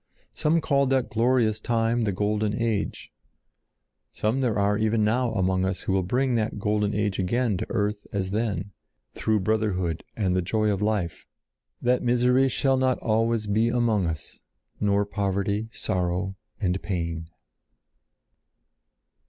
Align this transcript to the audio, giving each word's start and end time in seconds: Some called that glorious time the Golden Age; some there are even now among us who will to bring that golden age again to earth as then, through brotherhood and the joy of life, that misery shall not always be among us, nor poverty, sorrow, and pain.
Some 0.33 0.61
called 0.61 0.89
that 0.89 1.11
glorious 1.11 1.59
time 1.59 2.05
the 2.05 2.11
Golden 2.11 2.59
Age; 2.59 3.11
some 4.09 4.41
there 4.41 4.57
are 4.57 4.75
even 4.75 5.03
now 5.03 5.31
among 5.33 5.63
us 5.63 5.81
who 5.81 5.91
will 5.93 6.01
to 6.01 6.07
bring 6.07 6.33
that 6.33 6.57
golden 6.57 6.95
age 6.95 7.19
again 7.19 7.55
to 7.57 7.67
earth 7.69 8.07
as 8.11 8.31
then, 8.31 8.71
through 9.13 9.41
brotherhood 9.41 10.03
and 10.15 10.35
the 10.35 10.41
joy 10.41 10.71
of 10.71 10.81
life, 10.81 11.27
that 11.83 12.01
misery 12.01 12.49
shall 12.49 12.77
not 12.77 12.97
always 12.97 13.45
be 13.45 13.69
among 13.69 14.07
us, 14.07 14.39
nor 14.79 15.05
poverty, 15.05 15.69
sorrow, 15.71 16.35
and 16.59 16.81
pain. 16.81 17.29